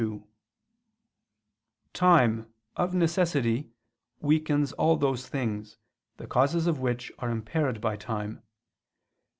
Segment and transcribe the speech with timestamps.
[0.01, 0.27] 2:
[1.93, 3.69] Time, of necessity,
[4.19, 5.77] weakens all those things,
[6.17, 8.41] the causes of which are impaired by time.